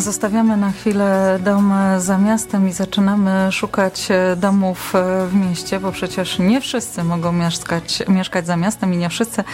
Zostawiamy 0.00 0.56
na 0.56 0.72
chwilę 0.72 1.38
dom 1.44 1.72
za 1.98 2.18
miastem 2.18 2.68
i 2.68 2.72
zaczynamy 2.72 3.52
szukać 3.52 4.08
domów 4.36 4.92
w 5.28 5.34
mieście, 5.34 5.80
bo 5.80 5.92
przecież 5.92 6.38
nie 6.38 6.60
wszyscy 6.60 7.04
mogą 7.04 7.32
mieszkać, 7.32 8.02
mieszkać 8.08 8.46
za 8.46 8.56
miastem 8.56 8.94
i 8.94 8.96
nie 8.96 9.08
wszyscy 9.08 9.44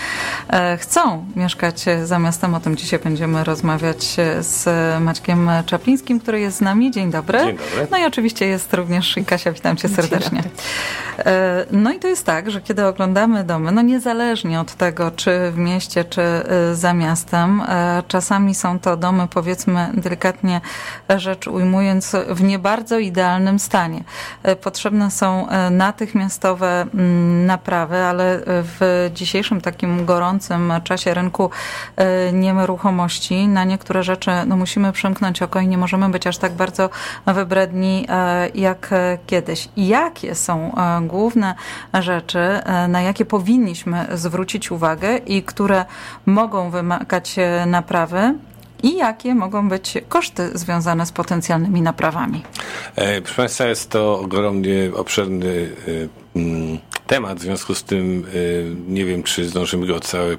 e, 0.48 0.76
chcą 0.76 1.26
mieszkać 1.36 1.84
za 2.04 2.18
miastem. 2.18 2.54
O 2.54 2.60
tym 2.60 2.76
dzisiaj 2.76 2.98
będziemy 2.98 3.44
rozmawiać 3.44 4.16
z 4.40 4.68
Maćkiem 5.02 5.50
Czaplińskim, 5.66 6.20
który 6.20 6.40
jest 6.40 6.56
z 6.56 6.60
nami. 6.60 6.90
Dzień 6.90 7.10
dobry. 7.10 7.38
Dzień 7.38 7.56
dobry. 7.56 7.86
No 7.90 7.98
i 7.98 8.04
oczywiście 8.04 8.46
jest 8.46 8.74
również 8.74 9.16
i 9.16 9.24
Kasia, 9.24 9.52
witam 9.52 9.76
cię 9.76 9.88
serdecznie. 9.88 10.42
E, 11.18 11.66
no 11.70 11.92
i 11.92 11.98
to 11.98 12.08
jest 12.08 12.26
tak, 12.26 12.50
że 12.50 12.60
kiedy 12.60 12.86
oglądamy 12.86 13.44
domy, 13.44 13.72
no 13.72 13.82
niezależnie 13.82 14.60
od 14.60 14.74
tego, 14.74 15.10
czy 15.10 15.50
w 15.50 15.58
mieście, 15.58 16.04
czy 16.04 16.22
e, 16.22 16.74
za 16.74 16.94
miastem, 16.94 17.62
czasami 18.08 18.54
są 18.54 18.78
to 18.78 18.96
domy 18.96 19.28
powiedzmy 19.28 19.90
delikatnie 19.94 20.33
delikatnie 20.34 20.60
rzecz 21.16 21.48
ujmując, 21.48 22.16
w 22.28 22.42
nie 22.42 22.58
bardzo 22.58 22.98
idealnym 22.98 23.58
stanie. 23.58 24.04
E, 24.42 24.56
potrzebne 24.56 25.10
są 25.10 25.48
e, 25.48 25.70
natychmiastowe 25.70 26.86
mm, 26.94 27.46
naprawy, 27.46 27.96
ale 27.96 28.40
w 28.46 29.10
dzisiejszym 29.14 29.60
takim 29.60 30.04
gorącym 30.04 30.72
czasie 30.84 31.14
rynku 31.14 31.50
e, 31.96 32.32
nieruchomości 32.32 33.48
na 33.48 33.64
niektóre 33.64 34.02
rzeczy 34.02 34.30
no, 34.46 34.56
musimy 34.56 34.92
przymknąć 34.92 35.42
oko 35.42 35.60
i 35.60 35.68
nie 35.68 35.78
możemy 35.78 36.08
być 36.08 36.26
aż 36.26 36.38
tak 36.38 36.52
bardzo 36.52 36.90
wybredni 37.26 38.06
jak 38.54 38.90
kiedyś. 39.26 39.68
Jakie 39.76 40.34
są 40.34 40.74
główne 41.02 41.54
rzeczy, 41.94 42.60
na 42.88 43.00
jakie 43.00 43.24
powinniśmy 43.24 44.06
zwrócić 44.14 44.70
uwagę 44.70 45.16
i 45.16 45.42
które 45.42 45.84
mogą 46.26 46.70
wymagać 46.70 47.36
naprawy? 47.66 48.34
I 48.84 48.96
jakie 48.96 49.34
mogą 49.34 49.68
być 49.68 49.98
koszty 50.08 50.50
związane 50.54 51.06
z 51.06 51.12
potencjalnymi 51.12 51.82
naprawami? 51.82 52.42
E, 52.96 53.20
proszę 53.20 53.36
Państwa, 53.36 53.66
jest 53.66 53.90
to 53.90 54.20
ogromnie 54.20 54.90
obszerny 54.94 55.70
e, 56.36 56.38
mm, 56.38 56.78
temat, 57.06 57.38
w 57.38 57.42
związku 57.42 57.74
z 57.74 57.84
tym 57.84 58.26
e, 58.28 58.92
nie 58.92 59.04
wiem, 59.04 59.22
czy 59.22 59.48
zdążymy 59.48 59.86
go 59.86 60.00
cały 60.00 60.38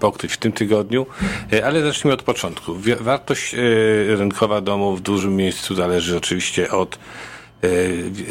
pokryć 0.00 0.32
w 0.32 0.36
tym 0.36 0.52
tygodniu, 0.52 1.06
ale 1.64 1.82
zacznijmy 1.82 2.14
od 2.14 2.22
początku. 2.22 2.74
Wartość 3.00 3.54
rynkowa 4.08 4.60
domu 4.60 4.96
w 4.96 5.00
dużym 5.00 5.36
miejscu 5.36 5.74
zależy 5.74 6.16
oczywiście 6.16 6.70
od 6.70 6.98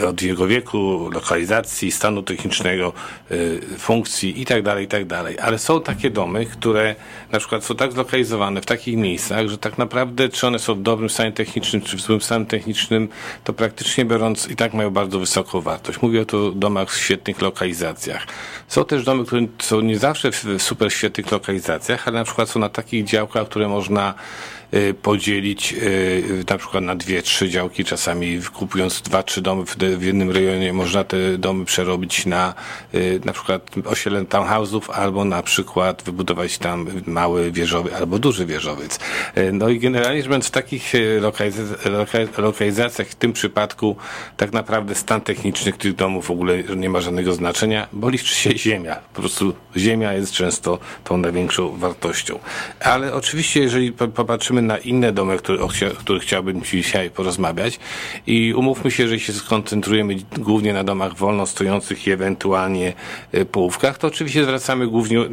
od 0.08 0.22
jego 0.22 0.48
wieku, 0.48 1.10
lokalizacji, 1.14 1.92
stanu 1.92 2.24
technicznego, 2.24 2.94
e, 3.32 3.36
funkcji 3.78 4.40
itd., 4.40 4.64
tak 4.64 4.80
itd. 4.80 5.24
Tak 5.24 5.46
Ale 5.46 5.60
są 5.60 5.82
takie 5.82 6.10
domy, 6.10 6.46
które 6.46 6.96
na 7.32 7.40
przykład 7.40 7.66
są 7.66 7.76
tak 7.76 7.92
zlokalizowane 7.92 8.62
w 8.62 8.66
takich 8.66 8.98
miejscach, 8.98 9.48
że 9.48 9.58
tak 9.58 9.78
naprawdę 9.78 10.30
czy 10.30 10.48
one 10.48 10.60
są 10.60 10.76
w 10.76 10.82
dobrym 10.82 11.10
stanie 11.10 11.32
technicznym, 11.32 11.82
czy 11.82 11.98
w 11.98 12.02
złym 12.02 12.22
stanie 12.22 12.46
technicznym, 12.46 13.10
to 13.44 13.54
praktycznie 13.54 14.06
biorąc 14.06 14.50
i 14.50 14.56
tak 14.56 14.74
mają 14.74 14.90
bardzo 14.90 15.20
wysoką 15.20 15.62
wartość. 15.62 16.02
Mówię 16.02 16.22
o 16.22 16.26
to 16.26 16.52
domach 16.52 16.92
w 16.92 16.98
świetnych 16.98 17.42
lokalizacjach. 17.42 18.28
Są 18.68 18.86
też 18.86 19.04
domy, 19.04 19.26
które 19.26 19.48
są 19.60 19.82
nie 19.82 20.00
zawsze 20.00 20.32
w 20.32 20.44
super 20.58 20.94
świetnych 20.94 21.32
lokalizacjach, 21.32 22.08
ale 22.08 22.20
na 22.20 22.26
przykład 22.26 22.50
są 22.50 22.60
na 22.60 22.70
takich 22.70 23.06
działkach, 23.06 23.48
które 23.50 23.68
można 23.68 24.14
podzielić 25.02 25.74
y, 25.74 26.44
na 26.50 26.58
przykład 26.58 26.84
na 26.84 26.96
dwie, 26.96 27.22
trzy 27.22 27.50
działki, 27.50 27.86
czasami 27.86 28.42
kupując 28.54 29.02
dwa, 29.02 29.24
trzy 29.24 29.42
domy 29.42 29.64
w 29.98 30.04
jednym 30.04 30.32
rejonie 30.32 30.74
można 30.74 31.04
te 31.04 31.38
domy 31.38 31.66
przerobić 31.66 32.26
na 32.26 32.54
y, 32.94 33.20
na 33.26 33.34
przykład 33.34 33.72
osiedle 33.86 34.22
townhouse'ów 34.24 34.92
albo 34.92 35.26
na 35.26 35.44
przykład 35.44 36.04
wybudować 36.04 36.58
tam 36.58 36.88
mały 37.06 37.52
wieżowy 37.52 37.96
albo 37.96 38.20
duży 38.20 38.46
wieżowiec. 38.46 39.00
No 39.54 39.70
i 39.70 39.80
generalnie 39.80 40.18
rzecz 40.18 40.28
biorąc 40.30 40.48
w 40.48 40.52
takich 40.52 40.94
lokalizacjach 42.38 43.08
w 43.08 43.16
tym 43.16 43.34
przypadku 43.34 43.96
tak 44.38 44.54
naprawdę 44.54 44.96
stan 44.96 45.22
techniczny 45.22 45.74
tych 45.74 45.96
domów 45.96 46.28
w 46.28 46.32
ogóle 46.32 46.64
nie 46.64 46.90
ma 46.90 47.02
żadnego 47.02 47.34
znaczenia, 47.34 47.88
bo 47.94 48.10
liczy 48.10 48.36
się 48.36 48.58
ziemia. 48.58 48.96
Po 48.96 49.22
prostu 49.22 49.54
ziemia 49.78 50.14
jest 50.14 50.32
często 50.32 50.80
tą 51.04 51.18
największą 51.18 51.78
wartością. 51.78 52.40
Ale 52.80 53.14
oczywiście 53.14 53.60
jeżeli 53.60 53.92
popatrzymy 53.92 54.63
na 54.64 54.78
inne 54.78 55.12
domy, 55.12 55.38
które, 55.38 55.64
o 55.64 55.68
których 56.00 56.24
chciałbym 56.24 56.62
dzisiaj 56.62 57.10
porozmawiać 57.10 57.80
i 58.28 58.54
umówmy 58.54 58.92
się, 58.92 59.08
że 59.08 59.20
się 59.20 59.34
skoncentrujemy 59.34 60.16
głównie 60.38 60.74
na 60.74 60.84
domach 60.84 61.16
wolno 61.16 61.46
stojących 61.46 62.08
i 62.08 62.12
ewentualnie 62.12 62.94
e, 63.32 63.46
połówkach, 63.46 63.98
to 63.98 64.08
oczywiście 64.08 64.44
zwracamy 64.44 64.88
głównie 64.88 65.20
e, 65.20 65.26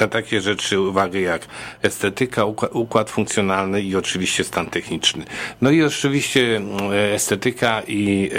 na 0.00 0.08
takie 0.08 0.40
rzeczy 0.40 0.80
uwagę 0.80 1.20
jak 1.20 1.46
estetyka, 1.82 2.44
układ 2.72 3.10
funkcjonalny 3.10 3.82
i 3.82 3.96
oczywiście 3.96 4.44
stan 4.44 4.66
techniczny. 4.66 5.24
No 5.60 5.70
i 5.70 5.82
oczywiście 5.82 6.60
e, 6.92 7.14
estetyka 7.14 7.82
i 7.86 8.30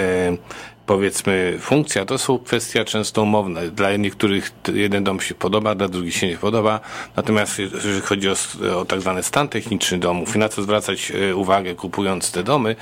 powiedzmy 0.86 1.58
funkcja, 1.60 2.04
to 2.04 2.18
są 2.18 2.38
kwestie 2.38 2.84
często 2.84 3.22
umowne. 3.22 3.70
Dla 3.70 3.96
niektórych 3.96 4.52
jeden 4.74 5.04
dom 5.04 5.20
się 5.20 5.34
podoba, 5.34 5.74
dla 5.74 5.88
drugich 5.88 6.16
się 6.16 6.28
nie 6.28 6.36
podoba. 6.36 6.80
Natomiast 7.16 7.58
jeżeli 7.58 8.00
chodzi 8.00 8.28
o, 8.30 8.34
o 8.80 8.84
tak 8.84 9.00
zwany 9.00 9.22
stan 9.22 9.48
techniczny 9.48 9.98
domów 9.98 10.36
i 10.36 10.38
na 10.38 10.48
co 10.48 10.62
zwracać 10.62 11.12
e, 11.30 11.36
uwagę 11.36 11.74
kupując 11.74 12.32
te 12.32 12.42
domy, 12.42 12.76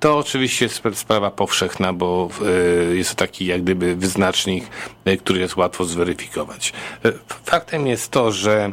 to 0.00 0.18
oczywiście 0.18 0.64
jest 0.64 0.82
sprawa 0.94 1.30
powszechna, 1.30 1.92
bo 1.92 2.28
e, 2.90 2.94
jest 2.94 3.10
to 3.10 3.16
taki 3.16 3.46
jak 3.46 3.62
gdyby 3.62 3.96
wyznacznik, 3.96 4.64
e, 5.04 5.16
który 5.16 5.40
jest 5.40 5.56
łatwo 5.56 5.84
zweryfikować. 5.84 6.72
Faktem 7.44 7.86
jest 7.86 8.10
to, 8.10 8.32
że 8.32 8.72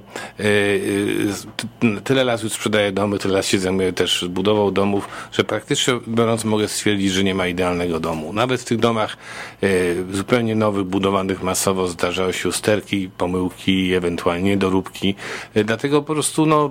tyle 2.04 2.24
lat 2.24 2.44
już 2.44 2.54
sprzedaję 2.54 2.92
domy, 2.92 3.20
tyle 3.20 3.34
lat 3.34 3.46
się 3.46 3.60
zajmuję 3.60 3.94
też 3.94 4.26
budową 4.30 4.72
domów, 4.72 5.08
że 5.32 5.44
praktycznie 5.44 5.94
biorąc 6.08 6.46
mogę 6.46 6.68
stwierdzić, 6.68 7.12
że 7.12 7.24
nie 7.24 7.36
ma 7.36 7.48
idealnego 7.48 8.00
domu. 8.00 8.34
Nawet 8.34 8.62
w 8.62 8.66
tych 8.74 8.80
domach 8.80 9.18
e, 9.64 9.68
zupełnie 10.12 10.56
nowych, 10.56 10.84
budowanych 10.84 11.44
masowo 11.44 11.88
zdarzały 11.88 12.34
się 12.34 12.50
usterki, 12.50 13.10
pomyłki, 13.18 13.94
ewentualnie 13.94 14.58
doróbki. 14.58 15.16
E, 15.54 15.64
dlatego 15.64 16.02
po 16.02 16.14
prostu 16.14 16.46
no, 16.46 16.70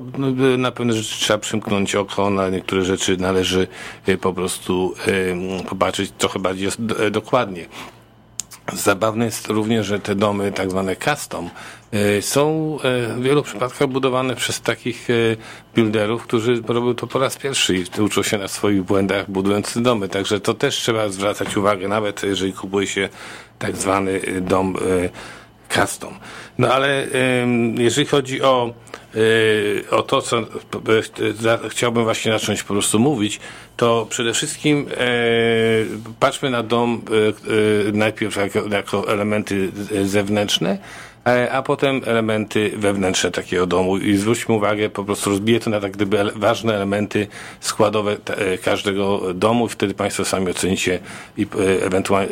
na 0.58 0.72
pewne 0.72 0.92
rzeczy 0.92 1.20
trzeba 1.20 1.38
przymknąć 1.38 1.94
oko, 1.94 2.30
na 2.30 2.48
niektóre 2.48 2.84
rzeczy 2.84 3.16
należy 3.16 3.68
e, 4.06 4.16
po 4.16 4.32
prostu 4.32 4.94
popatrzeć 5.68 6.12
trochę 6.18 6.38
bardziej 6.38 6.68
dokładnie. 7.10 7.66
Zabawne 8.72 9.24
jest 9.24 9.46
również, 9.46 9.86
że 9.86 10.00
te 10.00 10.14
domy 10.14 10.52
tak 10.52 10.70
zwane 10.70 10.96
custom 10.96 11.50
są 12.20 12.76
e, 12.84 13.14
w 13.14 13.22
wielu 13.22 13.42
przypadkach 13.42 13.88
budowane 13.88 14.36
przez 14.36 14.60
takich 14.60 15.10
e, 15.10 15.14
builderów, 15.74 16.22
którzy 16.22 16.62
robią 16.68 16.94
to 16.94 17.06
po 17.06 17.18
raz 17.18 17.36
pierwszy 17.36 17.76
i 17.76 18.00
uczą 18.00 18.22
się 18.22 18.38
na 18.38 18.48
swoich 18.48 18.82
błędach 18.82 19.30
budując 19.30 19.78
domy. 19.82 20.08
Także 20.08 20.40
to 20.40 20.54
też 20.54 20.76
trzeba 20.76 21.08
zwracać 21.08 21.56
uwagę, 21.56 21.88
nawet 21.88 22.22
jeżeli 22.22 22.52
kupuje 22.52 22.86
się 22.86 23.08
tak 23.58 23.76
zwany 23.76 24.20
dom 24.40 24.76
custom. 25.68 26.14
No 26.58 26.74
ale 26.74 27.06
jeżeli 27.78 28.06
chodzi 28.06 28.42
o, 28.42 28.74
o 29.90 30.02
to, 30.02 30.22
co 30.22 30.42
chciałbym 31.68 32.04
właśnie 32.04 32.32
zacząć 32.32 32.62
po 32.62 32.74
prostu 32.74 32.98
mówić, 32.98 33.40
to 33.76 34.06
przede 34.10 34.32
wszystkim 34.32 34.86
patrzmy 36.20 36.50
na 36.50 36.62
dom 36.62 37.02
najpierw 37.92 38.36
jako, 38.36 38.68
jako 38.68 39.12
elementy 39.12 39.72
zewnętrzne, 40.04 40.78
E, 40.78 41.11
a 41.50 41.62
potem 41.62 42.00
elementy 42.06 42.72
wewnętrzne 42.76 43.30
takiego 43.30 43.66
domu 43.66 43.98
i 43.98 44.16
zwróćmy 44.16 44.54
uwagę, 44.54 44.90
po 44.90 45.04
prostu 45.04 45.30
rozbiję 45.30 45.60
to 45.60 45.70
na 45.70 45.80
tak 45.80 45.92
gdyby 45.92 46.24
ważne 46.36 46.74
elementy 46.74 47.26
składowe 47.60 48.16
e, 48.26 48.58
każdego 48.58 49.34
domu 49.34 49.68
wtedy 49.68 49.94
Państwo 49.94 50.24
sami 50.24 50.50
ocenicie 50.50 50.98
i 51.36 51.42
e, 51.42 51.84
ewentualnie, 51.86 52.28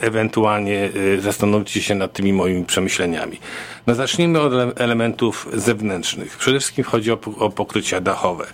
ewentualnie 0.00 0.90
zastanowicie 1.18 1.82
się 1.82 1.94
nad 1.94 2.12
tymi 2.12 2.32
moimi 2.32 2.64
przemyśleniami. 2.64 3.38
No 3.86 3.94
zacznijmy 3.94 4.40
od 4.40 4.80
elementów 4.80 5.48
zewnętrznych. 5.52 6.36
Przede 6.36 6.58
wszystkim 6.58 6.84
chodzi 6.84 7.10
o 7.12 7.50
pokrycia 7.50 8.00
dachowe. 8.00 8.46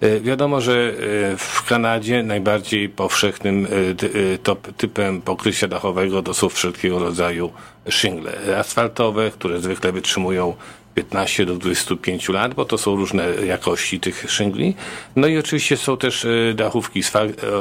E, 0.00 0.20
wiadomo, 0.20 0.60
że 0.60 0.72
e, 0.72 1.36
w 1.36 1.64
Kanadzie 1.68 2.22
najbardziej 2.22 2.88
powszechnym 2.88 3.66
e, 3.66 4.72
typem 4.76 5.22
pokrycia 5.22 5.68
dachowego 5.68 6.22
to 6.22 6.34
są 6.34 6.48
wszelkiego 6.48 6.98
rodzaju 6.98 7.52
shingle 7.90 8.58
asfaltowe, 8.58 9.30
które 9.30 9.60
zwykle 9.60 9.92
wytrzymują 9.92 10.54
15 10.94 11.46
do 11.46 11.54
25 11.54 12.28
lat, 12.28 12.54
bo 12.54 12.64
to 12.64 12.78
są 12.78 12.96
różne 12.96 13.26
jakości 13.46 14.00
tych 14.00 14.30
szingli. 14.30 14.74
No 15.16 15.26
i 15.26 15.38
oczywiście 15.38 15.76
są 15.76 15.96
też 15.96 16.26
dachówki 16.54 17.02
z, 17.02 17.12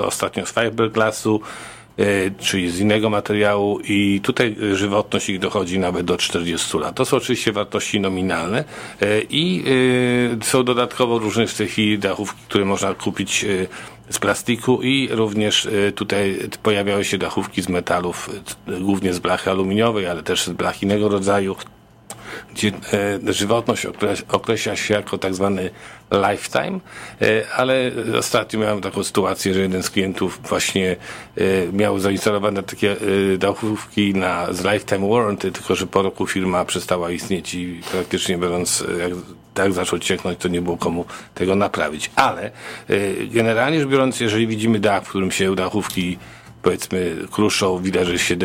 ostatnio 0.05 0.45
z 0.45 0.53
fiberglassu, 0.53 1.41
czyli 2.39 2.71
z 2.71 2.79
innego 2.79 3.09
materiału 3.09 3.79
i 3.79 4.21
tutaj 4.23 4.55
żywotność 4.73 5.29
ich 5.29 5.39
dochodzi 5.39 5.79
nawet 5.79 6.05
do 6.05 6.17
40 6.17 6.77
lat. 6.77 6.95
To 6.95 7.05
są 7.05 7.17
oczywiście 7.17 7.51
wartości 7.51 7.99
nominalne 7.99 8.63
e, 9.01 9.21
i 9.21 9.63
e, 10.41 10.45
są 10.45 10.63
dodatkowo 10.63 11.19
różne 11.19 11.47
w 11.47 11.53
tej 11.53 11.67
chwili 11.67 11.99
dachówki, 11.99 12.41
które 12.47 12.65
można 12.65 12.93
kupić 12.93 13.45
z 14.09 14.19
plastiku 14.19 14.81
i 14.81 15.09
również 15.11 15.67
tutaj 15.95 16.39
pojawiały 16.63 17.05
się 17.05 17.17
dachówki 17.17 17.61
z 17.61 17.69
metalów, 17.69 18.29
głównie 18.81 19.13
z 19.13 19.19
blachy 19.19 19.49
aluminiowej, 19.49 20.07
ale 20.07 20.23
też 20.23 20.43
z 20.43 20.49
blach 20.49 20.83
innego 20.83 21.09
rodzaju 21.09 21.55
gdzie 22.53 22.71
żywotność 23.27 23.87
określa 24.29 24.75
się 24.75 24.93
jako 24.93 25.17
tak 25.17 25.35
zwany 25.35 25.69
lifetime, 26.11 26.79
ale 27.55 27.91
ostatnio 28.19 28.59
miałem 28.59 28.81
taką 28.81 29.03
sytuację, 29.03 29.53
że 29.53 29.59
jeden 29.59 29.83
z 29.83 29.89
klientów 29.89 30.39
właśnie 30.49 30.95
miał 31.73 31.99
zainstalowane 31.99 32.63
takie 32.63 32.95
dachówki 33.37 34.13
na, 34.13 34.53
z 34.53 34.63
lifetime 34.63 35.09
warranty, 35.09 35.51
tylko 35.51 35.75
że 35.75 35.87
po 35.87 36.01
roku 36.01 36.27
firma 36.27 36.65
przestała 36.65 37.11
istnieć 37.11 37.53
i 37.53 37.81
praktycznie 37.91 38.37
biorąc, 38.37 38.83
jak 38.99 39.11
tak 39.53 39.73
zaczął 39.73 39.99
cieknąć, 39.99 40.39
to 40.39 40.47
nie 40.47 40.61
było 40.61 40.77
komu 40.77 41.05
tego 41.35 41.55
naprawić. 41.55 42.11
Ale 42.15 42.51
generalnie 43.31 43.79
rzecz 43.79 43.89
biorąc, 43.89 44.19
jeżeli 44.19 44.47
widzimy 44.47 44.79
dach, 44.79 45.03
w 45.03 45.09
którym 45.09 45.31
się 45.31 45.55
dachówki 45.55 46.17
powiedzmy 46.65 47.15
kruszą, 47.31 47.79
że 48.05 48.19
się 48.19 48.35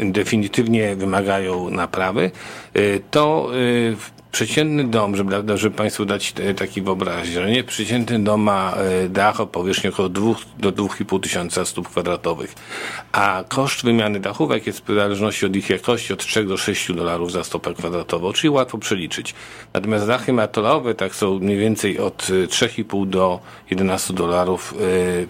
definitywnie 0.00 0.96
wymagają 0.96 1.70
naprawy, 1.70 2.30
y, 2.76 3.00
to 3.10 3.50
y, 3.54 3.96
Przeciętny 4.32 4.84
dom, 4.84 5.16
żeby, 5.16 5.58
żeby 5.58 5.76
Państwu 5.76 6.04
dać 6.04 6.34
taki 6.56 6.82
wyobraźnię, 6.82 7.64
przeciętny 7.64 8.18
dom 8.18 8.40
ma 8.40 8.74
e, 8.74 9.08
dach 9.08 9.40
o 9.40 9.46
powierzchni 9.46 9.90
około 9.90 10.08
2 10.08 10.34
do 10.58 10.72
2,5 10.72 11.20
tysiąca 11.20 11.64
stóp 11.64 11.88
kwadratowych, 11.88 12.54
a 13.12 13.44
koszt 13.48 13.84
wymiany 13.84 14.20
dachówek 14.20 14.66
jest 14.66 14.80
w 14.80 14.94
zależności 14.94 15.46
od 15.46 15.56
ich 15.56 15.70
jakości 15.70 16.12
od 16.12 16.18
3 16.26 16.44
do 16.44 16.56
6 16.56 16.92
dolarów 16.92 17.32
za 17.32 17.44
stopę 17.44 17.74
kwadratową, 17.74 18.32
czyli 18.32 18.50
łatwo 18.50 18.78
przeliczyć. 18.78 19.34
Natomiast 19.74 20.06
dachy 20.06 20.32
metalowe 20.32 20.94
tak 20.94 21.14
są 21.14 21.38
mniej 21.38 21.58
więcej 21.58 21.98
od 21.98 22.22
3,5 22.22 23.06
do 23.06 23.40
11 23.70 24.14
dolarów 24.14 24.74
e, 24.74 24.82
e, 24.82 25.26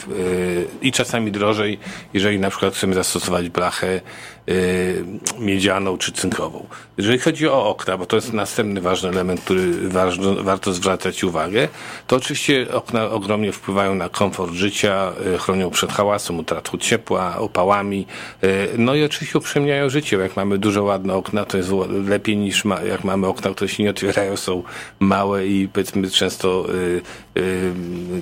i 0.82 0.92
czasami 0.92 1.32
drożej, 1.32 1.78
jeżeli 2.14 2.38
na 2.38 2.50
przykład 2.50 2.74
chcemy 2.74 2.94
zastosować 2.94 3.48
blachę 3.48 4.00
miedzianą 5.38 5.98
czy 5.98 6.12
cynkową. 6.12 6.66
Jeżeli 6.98 7.18
chodzi 7.18 7.48
o 7.48 7.66
okna, 7.68 7.98
bo 7.98 8.06
to 8.06 8.16
jest 8.16 8.32
następny 8.32 8.80
ważny 8.88 9.08
element, 9.08 9.40
który 9.40 9.88
ważno, 9.88 10.34
warto 10.34 10.72
zwracać 10.72 11.24
uwagę, 11.24 11.68
to 12.06 12.16
oczywiście 12.16 12.66
okna 12.72 13.10
ogromnie 13.10 13.52
wpływają 13.52 13.94
na 13.94 14.08
komfort 14.08 14.52
życia, 14.52 15.12
e, 15.34 15.38
chronią 15.38 15.70
przed 15.70 15.92
hałasem, 15.92 16.38
utratą 16.38 16.78
ciepła, 16.78 17.38
opałami, 17.38 18.06
e, 18.42 18.48
no 18.78 18.94
i 18.94 19.04
oczywiście 19.04 19.38
uprzyjemniają 19.38 19.88
życie. 19.88 20.16
Jak 20.16 20.36
mamy 20.36 20.58
duże, 20.58 20.82
ładne 20.82 21.14
okna, 21.14 21.44
to 21.44 21.56
jest 21.56 21.70
lepiej 22.08 22.36
niż 22.36 22.64
ma, 22.64 22.80
jak 22.80 23.04
mamy 23.04 23.26
okna, 23.26 23.50
które 23.50 23.68
się 23.68 23.82
nie 23.82 23.90
otwierają, 23.90 24.36
są 24.36 24.62
małe 25.00 25.46
i 25.46 25.68
powiedzmy 25.68 26.10
często 26.10 26.66
e, 26.68 27.42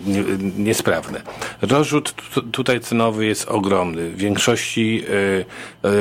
nie, 0.06 0.22
niesprawne. 0.58 1.22
Rozrzut 1.62 2.14
tutaj 2.52 2.80
cenowy 2.80 3.26
jest 3.26 3.48
ogromny. 3.48 4.10
W 4.10 4.16
większości 4.16 5.04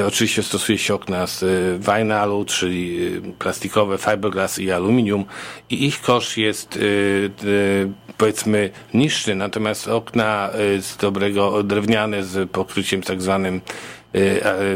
oczywiście 0.07 0.43
stosuje 0.43 0.77
się 0.77 0.93
okna 0.93 1.27
z 1.27 1.43
vinylu, 1.85 2.45
czyli 2.45 3.11
plastikowe, 3.39 3.97
fiberglass, 3.97 4.54
i 4.59 4.71
aluminium 4.71 5.25
i 5.69 5.85
ich 5.85 6.01
kosz 6.01 6.37
jest 6.37 6.75
y, 6.75 6.79
y, 7.43 7.89
powiedzmy 8.17 8.69
niższy, 8.93 9.35
natomiast 9.35 9.87
okna 9.87 10.49
y, 10.77 10.81
z 10.81 10.97
dobrego 10.97 11.63
drewniane 11.63 12.23
z 12.23 12.51
pokryciem 12.51 13.01
tak 13.01 13.21
zwanym 13.21 13.61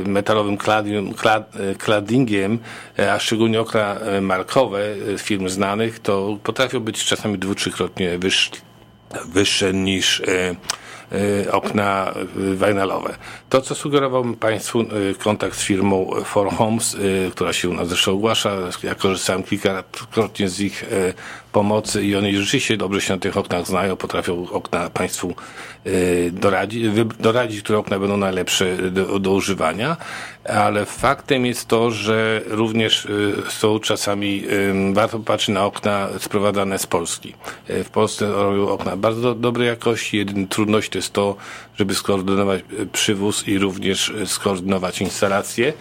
metalowym 0.06 0.58
claddingiem, 1.78 2.60
a 3.12 3.20
szczególnie 3.20 3.62
okna 3.62 3.98
markowe 4.22 4.80
firm 5.18 5.50
znanych, 5.50 6.00
to 6.00 6.38
potrafią 6.44 6.80
być 6.80 7.06
czasami 7.06 7.38
dwu, 7.38 7.56
trzykrotnie 7.56 8.20
wyższe, 9.26 9.74
niż 9.74 10.22
okna 11.52 12.14
vinylowe. 12.36 13.16
To, 13.50 13.62
co 13.62 13.76
sugerowałbym 13.76 14.36
Państwu, 14.36 14.82
y, 14.82 15.16
kontakt 15.24 15.58
z 15.58 15.64
firmą 15.64 16.12
For 16.26 16.52
Homes, 16.52 16.94
y, 16.94 17.32
która 17.32 17.54
się 17.54 17.70
u 17.70 17.74
nas 17.74 17.88
zresztą 17.88 18.12
ogłasza. 18.12 18.52
Ja 18.84 18.96
korzystałem 18.96 19.44
kilkakrotnie 19.44 20.50
z 20.50 20.60
ich 20.60 20.86
pomocy 21.52 22.04
i 22.04 22.16
oni 22.16 22.38
rzeczywiście 22.38 22.78
dobrze 22.78 23.02
się 23.02 23.14
na 23.14 23.20
tych 23.20 23.38
oknach 23.38 23.68
znają, 23.68 23.96
potrafią 23.96 24.48
okna 24.52 24.90
Państwu 24.90 25.36
doradzić, 26.32 26.84
doradzić 27.20 27.62
które 27.62 27.80
okna 27.80 28.00
będą 28.00 28.18
najlepsze 28.18 28.92
do, 28.92 29.20
do 29.20 29.32
używania, 29.32 29.98
ale 30.46 30.86
faktem 30.86 31.46
jest 31.46 31.68
to, 31.68 31.92
że 31.92 32.42
również 32.48 33.08
są 33.50 33.80
czasami, 33.80 34.44
warto 34.94 35.20
patrzeć 35.20 35.50
na 35.50 35.66
okna 35.66 36.10
sprowadzane 36.20 36.80
z 36.80 36.88
Polski. 36.88 37.36
W 37.70 37.90
Polsce 37.90 38.32
robią 38.32 38.70
okna 38.70 38.98
bardzo 38.98 39.36
dobrej 39.36 39.68
jakości, 39.68 40.18
jedyna 40.18 40.48
trudność 40.48 40.90
to 40.90 40.98
jest 40.98 41.14
to, 41.14 41.36
żeby 41.76 41.96
skoordynować 41.96 42.62
przywóz 42.92 43.48
i 43.48 43.60
również 43.60 44.14
skoordynować 44.26 45.02
instalację. 45.02 45.74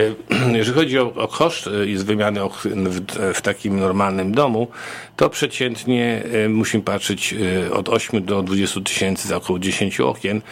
Jeżeli 0.52 0.78
chodzi 0.78 0.98
o, 0.98 1.14
o 1.14 1.28
koszt 1.28 1.64
z 1.94 2.02
wymiany 2.02 2.40
w, 2.74 3.00
w, 3.34 3.40
takim 3.40 3.80
normalnym 3.80 4.32
domu, 4.32 4.68
to 5.16 5.30
przeciętnie 5.30 6.22
musimy 6.48 6.82
patrzeć 6.82 7.34
od 7.72 7.88
8 7.88 8.24
do 8.24 8.42
20 8.42 8.80
tysięcy 8.80 9.28
za 9.28 9.36
około 9.36 9.58
10 9.58 10.00
okien 10.00 10.42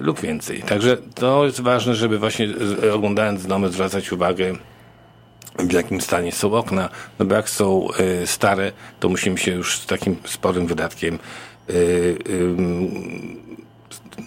lub 0.00 0.20
więcej. 0.20 0.62
Także 0.62 0.96
to 1.14 1.44
jest 1.46 1.60
ważne, 1.60 1.94
żeby 1.94 2.18
właśnie 2.18 2.48
oglądając 2.92 3.46
domy 3.46 3.68
zwracać 3.68 4.12
uwagę 4.12 4.54
w 5.58 5.72
jakim 5.72 6.00
stanie 6.00 6.32
są 6.32 6.52
okna, 6.52 6.88
no 7.18 7.26
bo 7.26 7.34
jak 7.34 7.48
są 7.48 7.88
stare, 8.24 8.72
to 9.00 9.08
musimy 9.08 9.38
się 9.38 9.52
już 9.52 9.78
z 9.78 9.86
takim 9.86 10.16
sporym 10.24 10.66
wydatkiem 10.66 11.18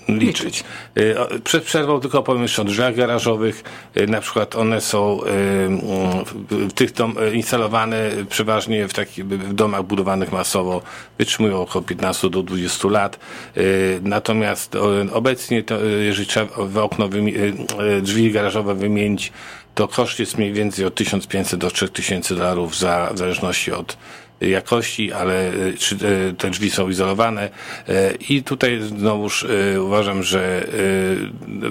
liczyć. 0.08 0.64
Y, 0.98 1.16
przed 1.44 1.64
przerwą 1.64 2.00
tylko 2.00 2.24
powiem 2.24 2.42
jeszcze 2.42 2.62
o 2.62 2.66
drzwiach 2.66 2.96
garażowych. 2.96 3.64
Y, 3.98 4.08
na 4.08 4.22
przykład 4.22 4.56
one 4.56 4.82
są 4.82 5.24
y, 5.24 5.28
w 6.50 6.74
tych 6.74 6.94
dom, 6.94 7.16
instalowane 7.34 8.10
przeważnie 8.30 8.88
w, 8.88 8.94
takich, 8.94 9.28
w 9.28 9.54
domach 9.54 9.84
budowanych 9.84 10.32
masowo. 10.32 10.82
Wytrzymują 11.18 11.62
około 11.62 11.84
15 11.84 12.30
do 12.30 12.44
20 12.44 12.88
lat. 12.88 13.20
Natomiast 14.02 14.78
obecnie, 15.14 15.64
to, 15.64 15.84
jeżeli 15.84 16.28
trzeba 16.28 16.66
w 16.66 16.78
okno 16.78 17.10
drzwi 18.02 18.32
garażowe 18.32 18.76
wymienić, 18.76 19.32
to 19.76 19.88
koszt 19.88 20.20
jest 20.20 20.38
mniej 20.38 20.54
więcej 20.54 20.86
od 20.86 20.96
1500 20.96 21.60
do 21.60 21.72
3000 21.72 22.36
dolarów 22.36 22.78
za, 22.78 23.10
w 23.14 23.18
zależności 23.18 23.72
od 23.72 23.98
jakości, 24.42 25.14
ale 25.14 25.48
e, 25.48 25.74
czy 25.74 25.96
e, 25.96 26.34
te 26.34 26.50
drzwi 26.50 26.70
są 26.72 26.90
izolowane 26.90 27.50
e, 27.88 28.12
i 28.30 28.44
tutaj 28.44 28.82
znowuż 28.82 29.48
uważam, 29.80 30.24
że 30.24 30.68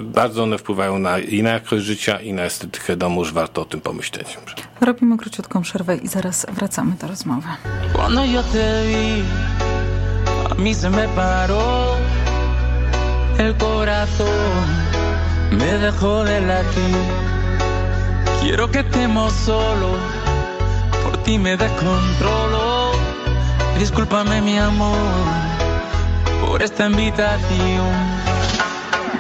bardzo 0.03 0.43
one 0.43 0.59
wpływają 0.59 0.99
na, 0.99 1.19
i 1.19 1.43
na 1.43 1.51
jakość 1.51 1.85
życia 1.85 2.21
i 2.21 2.33
na 2.33 2.43
estetykę 2.43 2.97
domu, 2.97 3.21
już 3.21 3.33
warto 3.33 3.63
o 3.63 3.65
tym 3.65 3.81
pomyśleć. 3.81 4.39
Robimy 4.81 5.19
króciutką 5.19 5.63
przerwę 5.63 5.97
i 5.97 6.09
zaraz 6.09 6.47
wracamy 6.53 6.97
do 7.01 7.09
rozmowy. 7.09 7.49
me 15.53 15.79
dejó 15.79 16.25
de 16.25 16.41
latir. 16.41 16.97
Quiero 18.41 18.71
que 18.71 18.81
estemos 18.81 19.33
solos 19.33 19.99
ti 21.27 21.39
me 21.39 21.57
descontrolo. 21.57 22.93
Discúlpame 23.79 24.41
mi 24.41 24.57
amor 24.57 24.97
por 26.41 26.63
esta 26.63 26.87
invitación. 26.87 27.93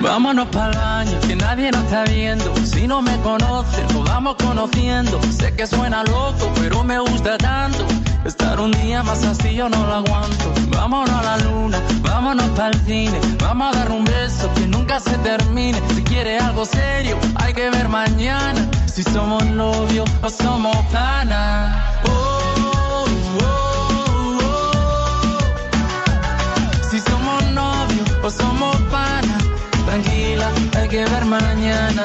Vámonos 0.00 0.46
para 0.48 0.70
el 0.70 0.78
baño, 0.78 1.20
que 1.26 1.34
nadie 1.34 1.70
nos 1.72 1.82
está 1.84 2.04
viendo. 2.04 2.54
Si 2.64 2.86
no 2.86 3.02
me 3.02 3.16
conoces, 3.22 3.92
nos 3.92 4.04
vamos 4.04 4.36
conociendo. 4.36 5.20
Sé 5.32 5.52
que 5.54 5.66
suena 5.66 6.04
loco, 6.04 6.48
pero 6.60 6.84
me 6.84 6.98
gusta 7.00 7.36
tanto. 7.38 7.84
Estar 8.24 8.60
un 8.60 8.72
día 8.72 9.02
más 9.02 9.24
así 9.24 9.54
yo 9.54 9.68
no 9.68 9.86
lo 9.86 9.94
aguanto. 9.94 10.52
Vámonos 10.68 11.10
a 11.10 11.22
la 11.22 11.36
luna, 11.38 11.80
vámonos 12.00 12.48
para 12.50 12.68
el 12.70 12.80
cine. 12.84 13.18
Vamos 13.40 13.74
a 13.74 13.78
dar 13.78 13.90
un 13.90 14.04
beso 14.04 14.52
que 14.54 14.66
nunca 14.66 15.00
se 15.00 15.16
termine. 15.18 15.80
Si 15.94 16.02
quiere 16.02 16.38
algo 16.38 16.64
serio, 16.64 17.18
hay 17.36 17.52
que 17.54 17.70
ver 17.70 17.88
mañana. 17.88 18.68
Si 18.86 19.02
somos 19.02 19.44
novios 19.46 20.08
o 20.22 20.30
somos 20.30 20.76
panas. 20.86 21.76
Oh, 22.04 22.54
oh, 22.64 23.06
oh, 24.40 24.58
si 26.90 26.98
somos 27.00 27.44
novios 27.50 28.10
o 28.22 28.30
somos 28.30 28.76
panas. 28.90 29.42
Tranquila, 29.86 30.50
hay 30.76 30.88
que 30.88 31.04
ver 31.04 31.24
mañana. 31.24 32.04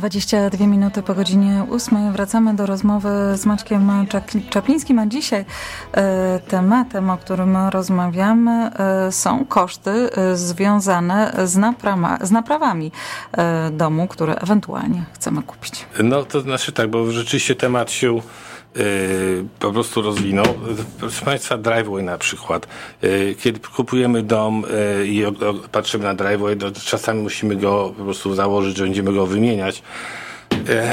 22 0.00 0.66
minuty 0.66 1.02
po 1.02 1.14
godzinie 1.14 1.66
8 1.70 2.12
wracamy 2.12 2.54
do 2.54 2.66
rozmowy 2.66 3.08
z 3.34 3.46
Maćkiem 3.46 4.06
Czaplińskim, 4.50 4.98
a 4.98 5.06
dzisiaj 5.06 5.44
e, 5.92 6.40
tematem, 6.48 7.10
o 7.10 7.16
którym 7.16 7.56
rozmawiamy 7.56 8.50
e, 8.50 9.12
są 9.12 9.44
koszty 9.44 9.90
e, 9.90 10.36
związane 10.36 11.32
z, 11.44 11.56
naprawa, 11.56 12.18
z 12.22 12.30
naprawami 12.30 12.92
domu, 13.72 14.08
które 14.08 14.34
ewentualnie 14.34 15.04
chcemy 15.12 15.42
kupić. 15.42 15.86
No 16.02 16.22
to 16.22 16.40
znaczy 16.40 16.72
tak, 16.72 16.90
bo 16.90 17.12
rzeczywiście 17.12 17.54
temat 17.54 17.90
się 17.90 18.20
po 19.58 19.72
prostu 19.72 20.02
rozwinął. 20.02 20.46
Proszę 20.98 21.24
Państwa, 21.24 21.56
driveway 21.56 22.02
na 22.02 22.18
przykład. 22.18 22.66
Kiedy 23.38 23.60
kupujemy 23.76 24.22
dom 24.22 24.64
i 25.04 25.24
patrzymy 25.72 26.04
na 26.04 26.14
driveway, 26.14 26.56
to 26.56 26.70
czasami 26.84 27.22
musimy 27.22 27.56
go 27.56 27.94
po 27.98 28.04
prostu 28.04 28.34
założyć, 28.34 28.76
że 28.76 28.84
będziemy 28.84 29.12
go 29.12 29.26
wymieniać. 29.26 29.82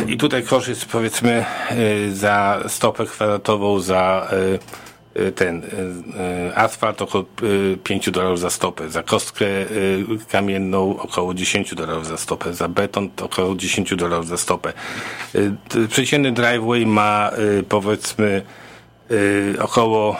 I 0.07 0.17
tutaj 0.17 0.43
koszt 0.43 0.67
jest 0.67 0.86
powiedzmy 0.86 1.46
za 2.13 2.63
stopę 2.67 3.05
kwadratową, 3.05 3.79
za 3.79 4.27
Y, 4.34 4.60
ten 5.36 5.63
y, 5.63 5.67
y, 6.50 6.55
asfalt 6.55 7.01
około 7.01 7.25
5 7.83 8.12
dolarów 8.12 8.39
za 8.39 8.50
stopę, 8.50 8.89
za 8.89 9.03
kostkę 9.03 9.45
kamienną 10.31 11.00
około 11.00 11.33
10 11.33 11.75
dolarów 11.75 12.07
za 12.07 12.17
stopę, 12.17 12.53
za 12.53 12.67
beton 12.67 13.09
około 13.21 13.55
10 13.55 13.95
dolarów 13.95 14.27
za 14.27 14.38
stopę. 14.38 14.74
Przeciętny 15.89 16.31
driveway 16.31 16.86
ma 16.86 17.31
powiedzmy 17.69 18.41
około, 19.59 20.17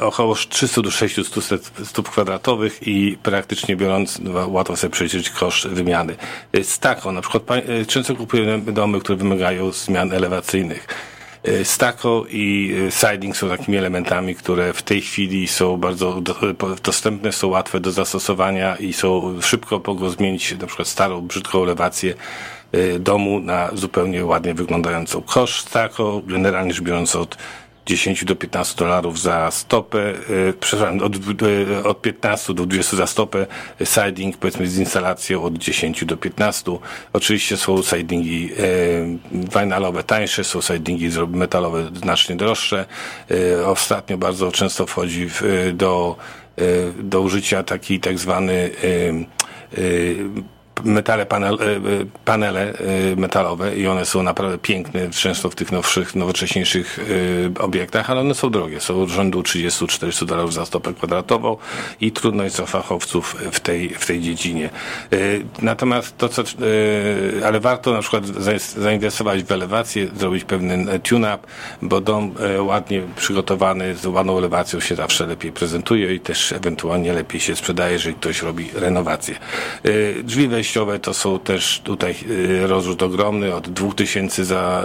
około 0.00 0.34
300 0.34 0.82
do 0.82 0.90
600 0.90 1.72
stóp 1.84 2.10
kwadratowych 2.10 2.88
i 2.88 3.18
praktycznie 3.22 3.76
biorąc 3.76 4.18
no, 4.18 4.48
łatwo 4.48 4.76
sobie 4.76 4.90
przeliczyć 4.90 5.30
koszt 5.30 5.68
wymiany. 5.68 6.14
Z 6.62 6.78
taką, 6.78 7.12
na 7.12 7.20
przykład 7.20 7.42
często 7.86 8.16
kupujemy 8.16 8.72
domy, 8.72 9.00
które 9.00 9.16
wymagają 9.16 9.72
zmian 9.72 10.12
elewacyjnych 10.12 11.11
Stako 11.64 12.24
i 12.30 12.74
e, 12.88 12.90
siding 12.90 13.36
są 13.36 13.48
takimi 13.48 13.76
elementami, 13.76 14.34
które 14.34 14.72
w 14.72 14.82
tej 14.82 15.00
chwili 15.00 15.48
są 15.48 15.76
bardzo 15.76 16.20
dostępne, 16.82 17.32
są 17.32 17.48
łatwe 17.48 17.80
do 17.80 17.92
zastosowania 17.92 18.76
i 18.76 18.92
są 18.92 19.40
szybko 19.40 19.82
mogą 19.86 20.10
zmienić 20.10 20.58
na 20.58 20.66
przykład 20.66 20.88
starą, 20.88 21.20
brzydką 21.20 21.62
elewację 21.62 22.14
e, 22.72 22.98
domu 22.98 23.40
na 23.40 23.70
zupełnie 23.72 24.24
ładnie 24.24 24.54
wyglądającą. 24.54 25.22
Koszt 25.22 25.68
Stako 25.68 26.22
generalnie 26.26 26.72
rzecz 26.72 26.82
biorąc 26.82 27.16
od 27.16 27.36
10 27.86 28.24
do 28.24 28.36
15 28.36 28.76
dolarów 28.76 29.20
za 29.20 29.50
stopę, 29.50 29.98
e, 30.10 30.52
przepraszam, 30.60 31.00
od, 31.00 31.14
e, 31.16 31.84
od 31.84 32.02
15 32.02 32.54
do 32.54 32.66
20 32.66 32.96
za 32.96 33.06
stopę, 33.06 33.46
siding 33.84 34.36
powiedzmy 34.36 34.66
z 34.66 34.78
instalacją 34.78 35.42
od 35.42 35.58
10 35.58 36.04
do 36.04 36.16
15. 36.16 36.78
Oczywiście 37.12 37.56
są 37.56 37.82
sidingi 37.82 38.50
e, 38.52 39.60
vinylowe 39.60 40.04
tańsze, 40.04 40.44
są 40.44 40.60
sidingi 40.60 41.10
metalowe 41.28 41.90
znacznie 41.94 42.36
droższe. 42.36 42.86
Ostatnio 43.66 44.18
bardzo 44.18 44.52
często 44.52 44.86
wchodzi 44.86 45.28
w, 45.28 45.42
do, 45.74 46.16
do 47.02 47.20
użycia 47.20 47.62
taki 47.62 48.00
tak 48.00 48.18
zwany 48.18 48.70
metale 50.84 51.26
panel, 51.26 51.58
e, 51.60 51.66
e, 51.66 51.80
panele 52.24 52.72
e, 52.72 53.16
metalowe 53.16 53.76
i 53.76 53.86
one 53.86 54.06
są 54.06 54.22
naprawdę 54.22 54.58
piękne, 54.58 55.10
często 55.10 55.50
w 55.50 55.54
tych 55.54 55.72
nowszych, 55.72 56.14
nowocześniejszych 56.14 56.98
obiektach, 57.58 58.10
ale 58.10 58.20
one 58.20 58.34
są 58.34 58.50
drogie. 58.50 58.80
Są 58.80 59.06
rzędu 59.06 59.40
30-40 59.40 60.24
dolarów 60.24 60.52
za 60.54 60.66
stopę 60.66 60.94
kwadratową 60.94 61.56
i 62.00 62.12
trudno 62.12 62.44
jest 62.44 62.60
o 62.60 62.66
fachowców 62.66 63.36
w 63.52 63.60
tej, 63.60 63.88
w 63.88 64.06
tej 64.06 64.20
dziedzinie. 64.20 64.70
Natomiast 65.62 66.18
to, 66.18 66.28
co, 66.28 66.42
ale 67.46 67.60
warto 67.60 67.92
na 67.92 68.00
przykład 68.00 68.26
zainwestować 68.76 69.42
w 69.42 69.52
elewację, 69.52 70.08
zrobić 70.16 70.44
pewny 70.44 71.00
tune-up, 71.00 71.38
bo 71.82 72.00
dom 72.00 72.34
ładnie 72.58 73.02
przygotowany, 73.16 73.94
z 73.94 74.06
ładną 74.06 74.38
elewacją 74.38 74.80
się 74.80 74.94
zawsze 74.94 75.26
lepiej 75.26 75.52
prezentuje 75.52 76.14
i 76.14 76.20
też 76.20 76.52
ewentualnie 76.52 77.12
lepiej 77.12 77.40
się 77.40 77.56
sprzedaje, 77.56 77.92
jeżeli 77.92 78.14
ktoś 78.14 78.42
robi 78.42 78.68
renowację. 78.74 79.34
Drzwi 80.22 80.48
wejściowe 80.48 80.71
wejściowe 80.72 80.98
to 80.98 81.14
są 81.14 81.38
też 81.38 81.80
tutaj 81.84 82.14
y, 82.30 82.66
rozrzut 82.66 83.02
ogromny, 83.02 83.54
od 83.54 83.68
2000 83.68 84.44
za 84.44 84.84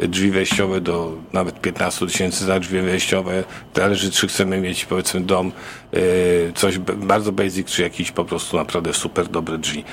y, 0.00 0.08
drzwi 0.08 0.30
wejściowe 0.30 0.80
do 0.80 1.12
nawet 1.32 1.60
15 1.60 2.06
tysięcy 2.06 2.44
za 2.44 2.60
drzwi 2.60 2.80
wejściowe. 2.80 3.44
Zależy, 3.74 4.10
czy 4.10 4.28
chcemy 4.28 4.60
mieć 4.60 4.84
powiedzmy 4.84 5.20
dom, 5.20 5.52
y, 5.94 6.52
coś 6.54 6.78
bardzo 6.78 7.32
basic, 7.32 7.68
czy 7.68 7.82
jakiś 7.82 8.10
po 8.10 8.24
prostu 8.24 8.56
naprawdę 8.56 8.94
super 8.94 9.28
dobre 9.28 9.58
drzwi. 9.58 9.84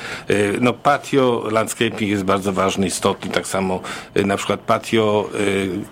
No 0.61 0.73
patio, 0.73 1.47
landscaping 1.51 2.11
jest 2.11 2.23
bardzo 2.23 2.53
ważny, 2.53 2.87
istotny, 2.87 3.31
tak 3.31 3.47
samo 3.47 3.81
na 4.15 4.37
przykład 4.37 4.59
patio 4.59 5.29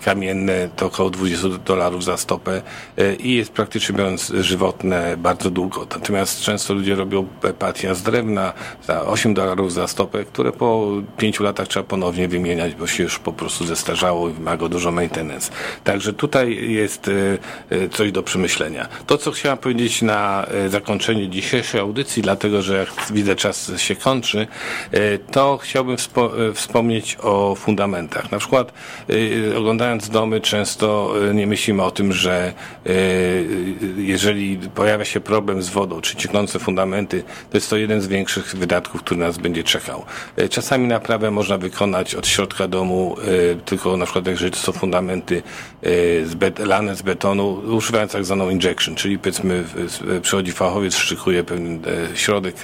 kamienne 0.06 0.70
to 0.75 0.86
około 0.86 1.10
20 1.10 1.48
dolarów 1.66 2.04
za 2.04 2.18
stopę 2.18 2.62
i 3.20 3.36
jest 3.36 3.52
praktycznie 3.52 3.96
biorąc 3.96 4.32
żywotne 4.40 5.18
bardzo 5.18 5.50
długo. 5.50 5.88
Natomiast 5.92 6.42
często 6.42 6.74
ludzie 6.74 6.96
robią 6.96 7.28
patia 7.60 7.96
z 7.96 8.04
drewna 8.04 8.54
za 8.88 9.06
8 9.06 9.23
dolarów 9.32 9.74
za 9.74 9.88
stopę, 9.88 10.25
które 10.25 10.51
po 10.51 10.88
5 11.18 11.39
latach 11.39 11.68
trzeba 11.68 11.84
ponownie 11.84 12.27
wymieniać, 12.27 12.75
bo 12.75 12.88
się 12.88 13.03
już 13.03 13.20
po 13.20 13.34
prostu 13.34 13.65
zestarzało 13.65 14.30
i 14.30 14.34
wymaga 14.34 14.70
dużo 14.70 14.92
maintenance. 14.92 15.51
Także 15.84 16.13
tutaj 16.13 16.72
jest 16.72 17.08
e, 17.08 17.12
e, 17.70 17.89
coś 17.89 18.12
do 18.12 18.24
przemyślenia. 18.24 18.88
To, 19.08 19.18
co 19.18 19.32
chciałam 19.32 19.58
powiedzieć 19.58 20.01
na 20.01 20.46
e, 20.46 20.70
zakończenie 20.70 21.30
dzisiejszej 21.30 21.82
audycji, 21.82 22.22
dlatego 22.22 22.62
że 22.62 22.77
jak 22.77 22.89
widzę 23.12 23.36
czas 23.36 23.72
się 23.77 23.96
kończy, 23.96 24.48
to 25.32 25.58
chciałbym 25.62 25.98
wspo 25.98 26.32
wspomnieć 26.53 27.18
o 27.22 27.56
fundamentach. 27.56 28.32
Na 28.32 28.38
przykład 28.39 28.74
oglądając 29.58 30.10
domy 30.10 30.42
często 30.42 31.13
nie 31.34 31.48
myślimy 31.48 31.84
o 31.84 31.92
tym, 31.92 32.13
że 32.13 32.53
jeżeli 33.98 34.58
pojawia 34.58 35.06
się 35.06 35.20
problem 35.20 35.62
z 35.62 35.70
wodą, 35.70 36.01
czy 36.01 36.15
cieknące 36.15 36.60
fundamenty, 36.60 37.24
to 37.50 37.58
jest 37.58 37.70
to 37.70 37.77
jeden 37.77 38.01
z 38.01 38.08
większych 38.08 38.56
wydatków, 38.56 39.03
który 39.13 39.25
nas 39.25 39.38
będzie 39.38 39.63
czekał. 39.63 40.05
E, 40.36 40.50
czasami 40.50 40.88
naprawę 40.88 41.32
można 41.32 41.58
wykonać 41.58 42.15
od 42.15 42.27
środka 42.27 42.67
domu, 42.67 43.15
e, 43.51 43.55
tylko 43.55 43.98
na 43.98 44.05
przykład 44.05 44.27
jeżeli 44.27 44.51
to 44.51 44.58
są 44.58 44.72
fundamenty 44.72 45.43
e, 45.82 45.89
z 46.25 46.34
bet, 46.34 46.60
lane 46.60 46.96
z 46.96 47.01
betonu, 47.01 47.53
używając 47.53 48.12
tak 48.12 48.25
zwaną 48.25 48.50
injection, 48.50 48.96
czyli 48.96 49.20
powiedzmy 49.20 49.63
przychodzi 50.22 50.51
fachowiec, 50.51 50.96
szykuje 50.96 51.43
pewien 51.43 51.79
środek, 52.15 52.55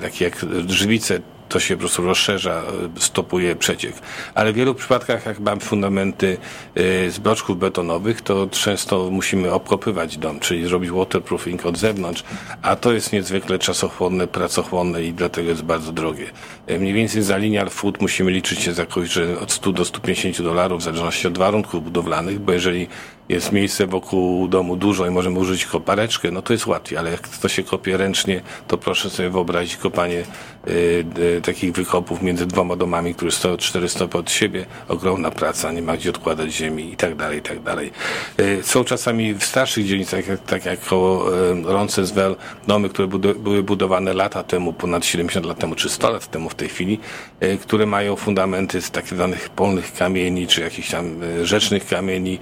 taki 0.00 0.24
jak 0.24 0.44
drzewice, 0.44 1.20
to 1.48 1.60
się 1.60 1.74
po 1.74 1.80
prostu 1.80 2.02
rozszerza, 2.02 2.62
stopuje 2.98 3.56
przeciek. 3.56 3.94
Ale 4.34 4.52
w 4.52 4.56
wielu 4.56 4.74
przypadkach, 4.74 5.26
jak 5.26 5.40
mamy 5.40 5.60
fundamenty 5.60 6.36
y, 6.78 7.10
z 7.10 7.18
bloczków 7.18 7.58
betonowych, 7.58 8.22
to 8.22 8.46
często 8.50 9.10
musimy 9.10 9.52
obkopywać 9.52 10.18
dom, 10.18 10.40
czyli 10.40 10.66
zrobić 10.66 10.90
waterproofing 10.90 11.66
od 11.66 11.78
zewnątrz, 11.78 12.24
a 12.62 12.76
to 12.76 12.92
jest 12.92 13.12
niezwykle 13.12 13.58
czasochłonne, 13.58 14.26
pracochłonne 14.26 15.04
i 15.04 15.12
dlatego 15.12 15.48
jest 15.48 15.62
bardzo 15.62 15.92
drogie. 15.92 16.26
Y, 16.70 16.78
mniej 16.78 16.92
więcej 16.92 17.22
za 17.22 17.36
linear 17.36 17.70
foot 17.70 18.00
musimy 18.00 18.30
liczyć 18.30 18.60
się 18.60 18.72
za 18.72 18.82
jakoś, 18.82 19.12
że 19.12 19.38
od 19.40 19.52
100 19.52 19.72
do 19.72 19.84
150 19.84 20.42
dolarów, 20.42 20.80
w 20.80 20.84
zależności 20.84 21.28
od 21.28 21.38
warunków 21.38 21.84
budowlanych, 21.84 22.38
bo 22.38 22.52
jeżeli 22.52 22.88
jest 23.28 23.52
miejsce 23.52 23.86
wokół 23.86 24.48
domu 24.48 24.76
dużo 24.76 25.06
i 25.06 25.10
możemy 25.10 25.38
użyć 25.38 25.66
kopareczkę, 25.66 26.30
no 26.30 26.42
to 26.42 26.52
jest 26.52 26.66
łatwiej, 26.66 26.98
ale 26.98 27.10
jak 27.10 27.28
to 27.28 27.48
się 27.48 27.62
kopie 27.62 27.96
ręcznie, 27.96 28.42
to 28.68 28.78
proszę 28.78 29.10
sobie 29.10 29.30
wyobrazić 29.30 29.76
kopanie 29.76 30.24
y, 30.68 31.04
y, 31.18 31.40
takich 31.40 31.72
wykopów 31.72 32.22
między 32.22 32.46
dwoma 32.46 32.76
domami, 32.76 33.14
które 33.14 33.30
stoją 33.30 33.56
400 33.56 34.04
od 34.04 34.30
siebie, 34.30 34.66
ogromna 34.88 35.30
praca, 35.30 35.72
nie 35.72 35.82
ma 35.82 35.96
gdzie 35.96 36.10
odkładać 36.10 36.52
ziemi 36.52 36.92
i 36.92 36.96
tak 36.96 37.14
dalej, 37.14 37.38
i 37.38 37.42
tak 37.42 37.62
dalej. 37.62 37.92
Y, 38.40 38.62
są 38.62 38.84
czasami 38.84 39.34
w 39.34 39.44
starszych 39.44 39.86
dzielnicach, 39.86 40.26
jak, 40.26 40.40
tak 40.40 40.64
jak 40.64 40.80
koło 40.80 41.34
y, 41.34 41.62
Roncesvalles, 41.62 42.38
domy, 42.66 42.88
które 42.88 43.08
budu 43.08 43.34
były 43.34 43.62
budowane 43.62 44.14
lata 44.14 44.42
temu, 44.42 44.72
ponad 44.72 45.04
70 45.04 45.46
lat 45.46 45.58
temu, 45.58 45.74
czy 45.74 45.88
100 45.88 46.10
lat 46.10 46.30
temu 46.30 46.48
w 46.48 46.54
tej 46.54 46.68
chwili, 46.68 47.00
y, 47.42 47.58
które 47.58 47.86
mają 47.86 48.16
fundamenty 48.16 48.82
z 48.82 48.90
takich 48.90 49.14
zwanych 49.14 49.48
polnych 49.48 49.92
kamieni, 49.92 50.46
czy 50.46 50.60
jakichś 50.60 50.90
tam 50.90 51.22
y, 51.22 51.46
rzecznych 51.46 51.86
kamieni, 51.86 52.38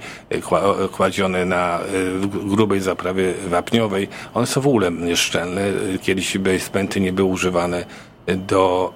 kładzione 0.91 1.45
na 1.45 1.79
grubej 2.45 2.81
zaprawie 2.81 3.33
wapniowej. 3.47 4.07
One 4.33 4.47
są 4.47 4.61
w 4.61 4.67
ogóle 4.67 4.91
nieszczelne. 4.91 5.61
Kiedyś 6.01 6.37
basementy 6.37 6.99
nie 6.99 7.13
były 7.13 7.29
używane 7.29 7.85
do, 8.27 8.93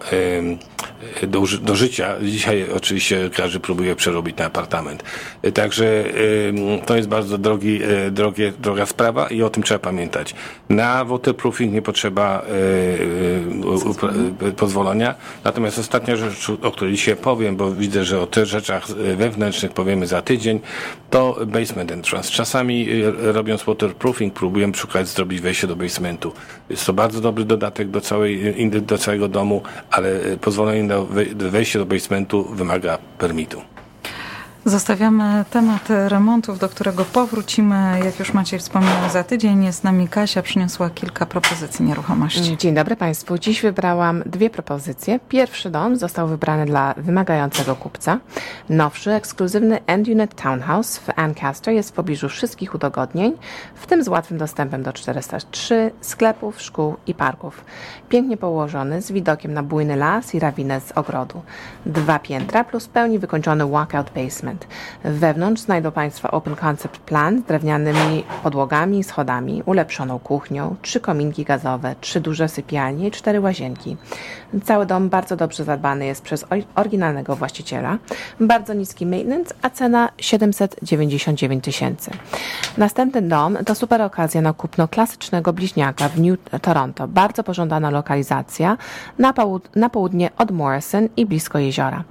do, 1.27 1.43
do 1.61 1.75
życia. 1.75 2.15
Dzisiaj 2.21 2.65
oczywiście 2.75 3.29
każdy 3.35 3.59
próbuje 3.59 3.95
przerobić 3.95 4.37
na 4.37 4.45
apartament. 4.45 5.03
Także 5.53 6.03
to 6.85 6.95
jest 6.95 7.07
bardzo 7.07 7.37
drogi, 7.37 7.79
e, 7.83 8.11
drogie, 8.11 8.53
droga 8.59 8.85
sprawa 8.85 9.27
i 9.27 9.41
o 9.41 9.49
tym 9.49 9.63
trzeba 9.63 9.79
pamiętać. 9.79 10.35
Na 10.69 11.05
waterproofing 11.05 11.73
nie 11.73 11.81
potrzeba 11.81 12.41
e, 14.41 14.47
e, 14.47 14.51
pozwolenia. 14.51 15.15
Natomiast 15.43 15.79
ostatnia 15.79 16.15
rzecz, 16.15 16.49
o 16.49 16.71
której 16.71 16.93
dzisiaj 16.93 17.15
powiem, 17.15 17.55
bo 17.55 17.71
widzę, 17.71 18.05
że 18.05 18.21
o 18.21 18.27
tych 18.27 18.45
rzeczach 18.45 18.87
wewnętrznych 19.17 19.71
powiemy 19.71 20.07
za 20.07 20.21
tydzień, 20.21 20.59
to 21.09 21.37
basement 21.45 21.91
entrance. 21.91 22.31
Czasami 22.31 22.87
robiąc 23.17 23.63
waterproofing 23.63 24.33
próbujemy 24.33 24.75
szukać 24.75 25.07
zrobić 25.07 25.41
wejście 25.41 25.67
do 25.67 25.75
basementu. 25.75 26.33
Jest 26.69 26.85
to 26.85 26.93
bardzo 26.93 27.21
dobry 27.21 27.45
dodatek 27.45 27.89
do 27.89 28.01
całej, 28.01 28.71
do 28.81 28.97
całej 28.97 29.29
domu, 29.29 29.61
ale 29.91 30.19
pozwolenie 30.41 30.86
wejście 31.35 31.79
do 31.79 31.85
basementu 31.85 32.43
wymaga 32.43 32.97
permitu. 33.17 33.76
Zostawiamy 34.67 35.45
temat 35.49 35.87
remontów, 35.89 36.59
do 36.59 36.69
którego 36.69 37.05
powrócimy, 37.05 37.99
jak 38.05 38.19
już 38.19 38.33
Maciej 38.33 38.59
wspomniał, 38.59 39.09
za 39.11 39.23
tydzień. 39.23 39.63
Jest 39.63 39.79
z 39.79 39.83
nami 39.83 40.07
Kasia, 40.07 40.41
przyniosła 40.41 40.89
kilka 40.89 41.25
propozycji 41.25 41.85
nieruchomości. 41.85 42.57
Dzień 42.57 42.75
dobry 42.75 42.95
Państwu. 42.95 43.37
Dziś 43.37 43.61
wybrałam 43.61 44.23
dwie 44.25 44.49
propozycje. 44.49 45.19
Pierwszy 45.29 45.69
dom 45.69 45.95
został 45.95 46.27
wybrany 46.27 46.65
dla 46.65 46.93
wymagającego 46.97 47.75
kupca. 47.75 48.19
Nowszy, 48.69 49.11
ekskluzywny 49.11 49.79
End 49.85 50.07
Unit 50.07 50.35
Townhouse 50.35 50.97
w 50.97 51.09
Ancaster 51.15 51.73
jest 51.73 51.89
w 51.89 51.93
pobliżu 51.93 52.29
wszystkich 52.29 52.75
udogodnień, 52.75 53.33
w 53.75 53.87
tym 53.87 54.03
z 54.03 54.07
łatwym 54.07 54.37
dostępem 54.37 54.83
do 54.83 54.93
403 54.93 55.91
sklepów, 56.01 56.61
szkół 56.61 56.95
i 57.07 57.13
parków. 57.13 57.65
Pięknie 58.09 58.37
położony, 58.37 59.01
z 59.01 59.11
widokiem 59.11 59.53
na 59.53 59.63
bujny 59.63 59.95
las 59.95 60.35
i 60.35 60.39
rawinę 60.39 60.81
z 60.81 60.91
ogrodu. 60.91 61.41
Dwa 61.85 62.19
piętra 62.19 62.63
plus 62.63 62.87
pełni 62.87 63.19
wykończony 63.19 63.65
walkout 63.65 64.09
basement. 64.15 64.56
Wewnątrz 65.03 65.61
znajdą 65.61 65.91
Państwo 65.91 66.31
open 66.31 66.55
concept 66.55 66.97
plan 66.97 67.41
z 67.41 67.43
drewnianymi 67.43 68.23
podłogami 68.43 69.03
schodami, 69.03 69.63
ulepszoną 69.65 70.19
kuchnią, 70.19 70.75
trzy 70.81 70.99
kominki 70.99 71.43
gazowe, 71.43 71.95
trzy 72.01 72.21
duże 72.21 72.49
sypialnie 72.49 73.07
i 73.07 73.11
cztery 73.11 73.41
łazienki. 73.41 73.97
Cały 74.63 74.85
dom 74.85 75.09
bardzo 75.09 75.35
dobrze 75.35 75.63
zadbany 75.63 76.05
jest 76.05 76.21
przez 76.21 76.45
oryginalnego 76.75 77.35
właściciela. 77.35 77.97
Bardzo 78.39 78.73
niski 78.73 79.05
maintenance, 79.05 79.55
a 79.61 79.69
cena 79.69 80.09
799 80.17 81.63
tysięcy. 81.63 82.11
Następny 82.77 83.21
dom 83.21 83.57
to 83.65 83.75
super 83.75 84.01
okazja 84.01 84.41
na 84.41 84.53
kupno 84.53 84.87
klasycznego 84.87 85.53
bliźniaka 85.53 86.09
w 86.09 86.19
New 86.19 86.39
Toronto. 86.61 87.07
Bardzo 87.07 87.43
pożądana 87.43 87.89
lokalizacja 87.89 88.77
na, 89.19 89.33
połud 89.33 89.75
na 89.75 89.89
południe 89.89 90.29
od 90.37 90.51
Morrison 90.51 91.09
i 91.17 91.25
blisko 91.25 91.59
jeziora. 91.59 92.03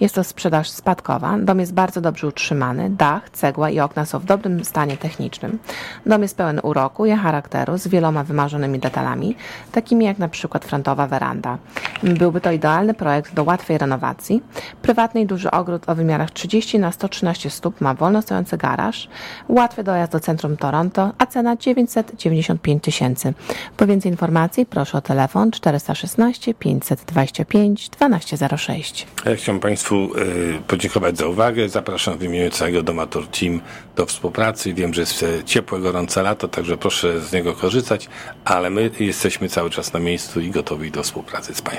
Jest 0.00 0.14
to 0.14 0.24
sprzedaż 0.24 0.70
spadkowa. 0.70 1.38
Dom 1.38 1.60
jest 1.60 1.74
bardzo 1.74 2.00
dobrze 2.00 2.26
utrzymany. 2.26 2.90
Dach, 2.90 3.30
cegła 3.30 3.70
i 3.70 3.80
okna 3.80 4.04
są 4.04 4.18
w 4.18 4.24
dobrym 4.24 4.64
stanie 4.64 4.96
technicznym. 4.96 5.58
Dom 6.06 6.22
jest 6.22 6.36
pełen 6.36 6.60
uroku 6.62 7.06
i 7.06 7.12
charakteru 7.12 7.78
z 7.78 7.88
wieloma 7.88 8.24
wymarzonymi 8.24 8.78
detalami, 8.78 9.36
takimi 9.72 10.04
jak 10.04 10.18
na 10.18 10.28
przykład 10.28 10.64
frontowa 10.64 11.06
weranda. 11.06 11.58
Byłby 12.02 12.40
to 12.40 12.52
idealny 12.52 12.94
projekt 12.94 13.34
do 13.34 13.44
łatwej 13.44 13.78
renowacji. 13.78 14.42
Prywatny 14.82 15.20
i 15.20 15.26
duży 15.26 15.50
ogród 15.50 15.88
o 15.88 15.94
wymiarach 15.94 16.30
30 16.30 16.78
na 16.78 16.92
113 16.92 17.50
stóp 17.50 17.80
ma 17.80 17.94
wolno 17.94 18.22
stojący 18.22 18.56
garaż, 18.56 19.08
łatwy 19.48 19.84
dojazd 19.84 20.12
do 20.12 20.20
centrum 20.20 20.56
Toronto, 20.56 21.12
a 21.18 21.26
cena 21.26 21.56
995 21.56 22.82
tysięcy. 22.82 23.34
Po 23.76 23.86
więcej 23.86 24.10
informacji 24.10 24.66
proszę 24.66 24.98
o 24.98 25.00
telefon 25.00 25.50
416 25.50 26.54
525 26.54 27.88
1206. 27.88 29.06
Ja 29.26 29.36
chciałem 29.36 29.60
Państwu 29.60 29.94
y, 29.94 30.62
podziękować 30.66 31.18
za 31.18 31.26
uwagę. 31.26 31.68
Zapraszam 31.68 32.18
w 32.18 32.22
imieniu 32.22 32.50
całego 32.50 32.82
Domator 32.82 33.26
Team 33.26 33.60
do 33.96 34.06
współpracy. 34.06 34.74
Wiem, 34.74 34.94
że 34.94 35.00
jest 35.00 35.24
ciepłe, 35.44 35.80
gorące 35.80 36.22
lato, 36.22 36.48
także 36.48 36.76
proszę 36.76 37.20
z 37.20 37.32
niego 37.32 37.52
korzystać, 37.52 38.08
ale 38.44 38.70
my 38.70 38.90
jesteśmy 39.00 39.48
cały 39.48 39.70
czas 39.70 39.92
na 39.92 40.00
miejscu 40.00 40.40
i 40.40 40.50
gotowi 40.50 40.90
do 40.90 41.02
współpracy 41.02 41.54
z 41.54 41.62
Państwem. 41.62 41.73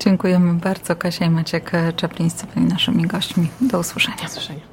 Dziękujemy 0.00 0.54
bardzo. 0.54 0.96
Kasia 0.96 1.24
i 1.24 1.30
Maciek 1.30 1.72
Czaplińscy 1.96 2.46
byli 2.54 2.66
naszymi 2.66 3.06
gośćmi. 3.06 3.48
Do 3.60 3.78
usłyszenia. 3.78 4.16
Do 4.16 4.24
usłyszenia. 4.24 4.66